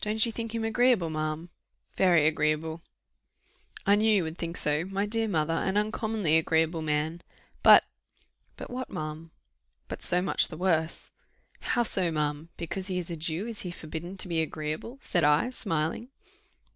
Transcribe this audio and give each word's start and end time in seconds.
"Don't 0.00 0.26
you 0.26 0.32
think 0.32 0.56
him 0.56 0.64
agreeable, 0.64 1.08
ma'am?" 1.08 1.50
"Very 1.96 2.26
agreeable." 2.26 2.82
"I 3.86 3.94
knew 3.94 4.10
you 4.12 4.24
would 4.24 4.38
think 4.38 4.56
so, 4.56 4.84
my 4.86 5.06
dear 5.06 5.28
mother; 5.28 5.52
an 5.54 5.76
uncommonly 5.76 6.36
agreeable 6.36 6.82
man." 6.82 7.22
"But" 7.62 7.86
"But 8.56 8.70
what, 8.70 8.90
ma'am?" 8.90 9.30
"But 9.86 10.02
so 10.02 10.20
much 10.20 10.48
the 10.48 10.56
worse." 10.56 11.12
"How 11.60 11.84
so, 11.84 12.10
ma'am? 12.10 12.48
Because 12.56 12.88
he 12.88 12.98
is 12.98 13.08
a 13.08 13.14
Jew, 13.14 13.46
is 13.46 13.60
he 13.60 13.70
forbidden 13.70 14.16
to 14.16 14.26
be 14.26 14.42
agreeable?" 14.42 14.98
said 15.00 15.22
I, 15.22 15.50
smiling. 15.50 16.08